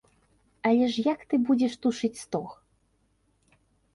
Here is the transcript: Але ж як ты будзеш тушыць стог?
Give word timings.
Але 0.67 0.85
ж 0.93 1.01
як 1.07 1.19
ты 1.33 1.39
будзеш 1.49 1.75
тушыць 1.85 2.21
стог? 2.23 2.49